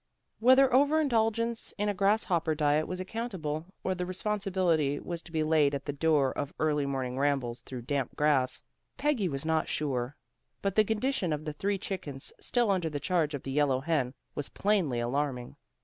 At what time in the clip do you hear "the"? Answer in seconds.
3.93-4.03, 5.85-5.93, 10.73-10.83, 11.45-11.53, 12.89-12.99, 13.43-13.51